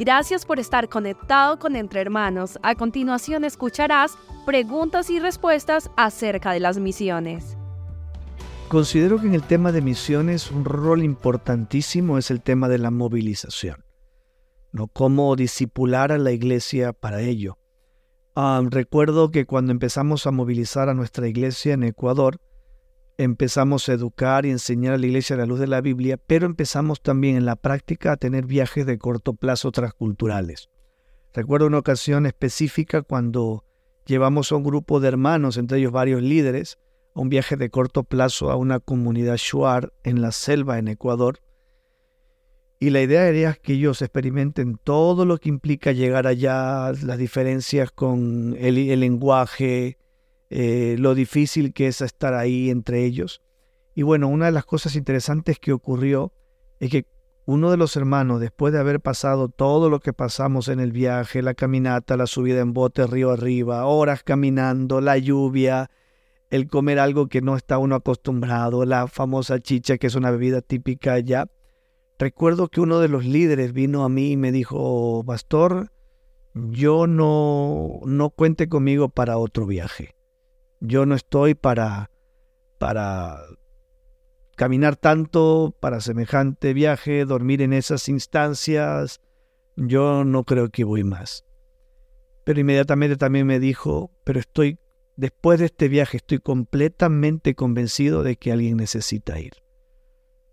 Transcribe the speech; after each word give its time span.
Gracias 0.00 0.46
por 0.46 0.58
estar 0.58 0.88
conectado 0.88 1.58
con 1.58 1.76
Entre 1.76 2.00
Hermanos. 2.00 2.58
A 2.62 2.74
continuación 2.74 3.44
escucharás 3.44 4.16
preguntas 4.46 5.10
y 5.10 5.20
respuestas 5.20 5.90
acerca 5.94 6.52
de 6.52 6.60
las 6.60 6.78
misiones. 6.78 7.58
Considero 8.68 9.20
que 9.20 9.26
en 9.26 9.34
el 9.34 9.42
tema 9.42 9.72
de 9.72 9.82
misiones 9.82 10.50
un 10.52 10.64
rol 10.64 11.04
importantísimo 11.04 12.16
es 12.16 12.30
el 12.30 12.40
tema 12.40 12.70
de 12.70 12.78
la 12.78 12.90
movilización. 12.90 13.84
¿no? 14.72 14.86
Cómo 14.86 15.36
disipular 15.36 16.12
a 16.12 16.18
la 16.18 16.32
iglesia 16.32 16.94
para 16.94 17.20
ello. 17.20 17.58
Ah, 18.34 18.62
recuerdo 18.70 19.30
que 19.30 19.44
cuando 19.44 19.70
empezamos 19.70 20.26
a 20.26 20.30
movilizar 20.30 20.88
a 20.88 20.94
nuestra 20.94 21.28
iglesia 21.28 21.74
en 21.74 21.84
Ecuador, 21.84 22.40
empezamos 23.22 23.88
a 23.88 23.92
educar 23.92 24.46
y 24.46 24.50
enseñar 24.50 24.94
a 24.94 24.98
la 24.98 25.06
iglesia 25.06 25.36
a 25.36 25.38
la 25.38 25.46
luz 25.46 25.60
de 25.60 25.66
la 25.66 25.82
Biblia, 25.82 26.16
pero 26.16 26.46
empezamos 26.46 27.02
también 27.02 27.36
en 27.36 27.44
la 27.44 27.56
práctica 27.56 28.12
a 28.12 28.16
tener 28.16 28.46
viajes 28.46 28.86
de 28.86 28.98
corto 28.98 29.34
plazo 29.34 29.70
transculturales. 29.72 30.70
Recuerdo 31.34 31.66
una 31.66 31.78
ocasión 31.78 32.24
específica 32.24 33.02
cuando 33.02 33.64
llevamos 34.06 34.50
a 34.50 34.56
un 34.56 34.64
grupo 34.64 35.00
de 35.00 35.08
hermanos, 35.08 35.58
entre 35.58 35.78
ellos 35.78 35.92
varios 35.92 36.22
líderes, 36.22 36.78
a 37.14 37.20
un 37.20 37.28
viaje 37.28 37.56
de 37.56 37.68
corto 37.68 38.04
plazo 38.04 38.50
a 38.50 38.56
una 38.56 38.80
comunidad 38.80 39.36
shuar 39.36 39.92
en 40.02 40.22
la 40.22 40.32
selva 40.32 40.78
en 40.78 40.88
Ecuador. 40.88 41.40
Y 42.78 42.88
la 42.88 43.02
idea 43.02 43.28
era 43.28 43.52
que 43.52 43.74
ellos 43.74 44.00
experimenten 44.00 44.78
todo 44.82 45.26
lo 45.26 45.36
que 45.36 45.50
implica 45.50 45.92
llegar 45.92 46.26
allá, 46.26 46.90
las 47.02 47.18
diferencias 47.18 47.90
con 47.90 48.56
el, 48.58 48.78
el 48.78 49.00
lenguaje, 49.00 49.98
eh, 50.50 50.96
lo 50.98 51.14
difícil 51.14 51.72
que 51.72 51.86
es 51.86 52.00
estar 52.00 52.34
ahí 52.34 52.70
entre 52.70 53.04
ellos. 53.04 53.40
Y 53.94 54.02
bueno, 54.02 54.28
una 54.28 54.46
de 54.46 54.52
las 54.52 54.64
cosas 54.64 54.96
interesantes 54.96 55.58
que 55.58 55.72
ocurrió 55.72 56.32
es 56.80 56.90
que 56.90 57.06
uno 57.46 57.70
de 57.70 57.76
los 57.76 57.96
hermanos, 57.96 58.40
después 58.40 58.72
de 58.72 58.78
haber 58.78 59.00
pasado 59.00 59.48
todo 59.48 59.90
lo 59.90 60.00
que 60.00 60.12
pasamos 60.12 60.68
en 60.68 60.78
el 60.78 60.92
viaje, 60.92 61.42
la 61.42 61.54
caminata, 61.54 62.16
la 62.16 62.26
subida 62.26 62.60
en 62.60 62.72
bote 62.72 63.06
río 63.06 63.30
arriba, 63.30 63.86
horas 63.86 64.22
caminando, 64.22 65.00
la 65.00 65.18
lluvia, 65.18 65.90
el 66.50 66.68
comer 66.68 66.98
algo 66.98 67.28
que 67.28 67.40
no 67.40 67.56
está 67.56 67.78
uno 67.78 67.94
acostumbrado, 67.94 68.84
la 68.84 69.08
famosa 69.08 69.60
chicha, 69.60 69.98
que 69.98 70.08
es 70.08 70.14
una 70.14 70.30
bebida 70.30 70.60
típica 70.60 71.14
allá, 71.14 71.48
recuerdo 72.18 72.68
que 72.68 72.80
uno 72.80 73.00
de 73.00 73.08
los 73.08 73.24
líderes 73.24 73.72
vino 73.72 74.04
a 74.04 74.08
mí 74.08 74.32
y 74.32 74.36
me 74.36 74.52
dijo, 74.52 75.24
Pastor, 75.24 75.90
yo 76.54 77.06
no, 77.06 78.00
no 78.04 78.30
cuente 78.30 78.68
conmigo 78.68 79.08
para 79.08 79.38
otro 79.38 79.66
viaje. 79.66 80.14
Yo 80.80 81.06
no 81.06 81.14
estoy 81.14 81.54
para, 81.54 82.10
para 82.78 83.38
caminar 84.56 84.96
tanto 84.96 85.74
para 85.80 86.00
semejante 86.00 86.72
viaje, 86.72 87.24
dormir 87.24 87.62
en 87.62 87.72
esas 87.72 88.08
instancias. 88.08 89.20
Yo 89.76 90.24
no 90.24 90.44
creo 90.44 90.70
que 90.70 90.84
voy 90.84 91.04
más. 91.04 91.44
Pero 92.44 92.60
inmediatamente 92.60 93.16
también 93.16 93.46
me 93.46 93.60
dijo, 93.60 94.10
pero 94.24 94.40
estoy, 94.40 94.78
después 95.16 95.58
de 95.60 95.66
este 95.66 95.88
viaje, 95.88 96.16
estoy 96.16 96.38
completamente 96.38 97.54
convencido 97.54 98.22
de 98.22 98.36
que 98.36 98.52
alguien 98.52 98.76
necesita 98.76 99.38
ir. 99.38 99.52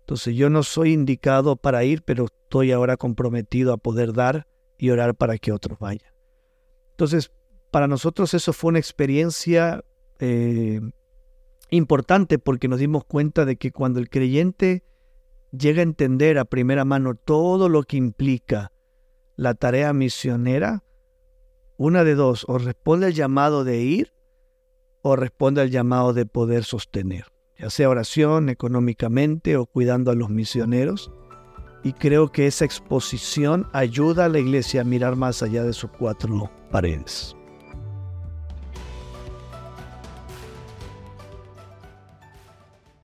Entonces 0.00 0.34
yo 0.36 0.48
no 0.48 0.62
soy 0.62 0.92
indicado 0.92 1.56
para 1.56 1.84
ir, 1.84 2.02
pero 2.02 2.26
estoy 2.26 2.72
ahora 2.72 2.96
comprometido 2.96 3.74
a 3.74 3.76
poder 3.76 4.12
dar 4.14 4.46
y 4.78 4.90
orar 4.90 5.14
para 5.14 5.36
que 5.36 5.52
otros 5.52 5.78
vayan. 5.78 6.12
Entonces, 6.92 7.30
para 7.70 7.88
nosotros 7.88 8.32
eso 8.32 8.54
fue 8.54 8.70
una 8.70 8.78
experiencia 8.78 9.84
eh, 10.18 10.80
importante 11.70 12.38
porque 12.38 12.68
nos 12.68 12.78
dimos 12.78 13.04
cuenta 13.04 13.44
de 13.44 13.56
que 13.56 13.72
cuando 13.72 14.00
el 14.00 14.08
creyente 14.08 14.82
llega 15.50 15.80
a 15.80 15.82
entender 15.82 16.38
a 16.38 16.44
primera 16.44 16.84
mano 16.84 17.14
todo 17.14 17.68
lo 17.68 17.82
que 17.82 17.96
implica 17.96 18.72
la 19.36 19.54
tarea 19.54 19.92
misionera, 19.92 20.82
una 21.76 22.04
de 22.04 22.14
dos, 22.14 22.44
o 22.48 22.58
responde 22.58 23.06
al 23.06 23.14
llamado 23.14 23.64
de 23.64 23.80
ir 23.80 24.12
o 25.02 25.16
responde 25.16 25.60
al 25.60 25.70
llamado 25.70 26.12
de 26.12 26.26
poder 26.26 26.64
sostener, 26.64 27.26
ya 27.56 27.70
sea 27.70 27.88
oración, 27.88 28.48
económicamente 28.48 29.56
o 29.56 29.66
cuidando 29.66 30.10
a 30.10 30.14
los 30.14 30.28
misioneros. 30.28 31.12
Y 31.84 31.92
creo 31.92 32.32
que 32.32 32.48
esa 32.48 32.64
exposición 32.64 33.68
ayuda 33.72 34.24
a 34.24 34.28
la 34.28 34.40
iglesia 34.40 34.80
a 34.80 34.84
mirar 34.84 35.14
más 35.14 35.42
allá 35.42 35.62
de 35.62 35.72
sus 35.72 35.90
cuatro 35.92 36.50
paredes. 36.72 37.37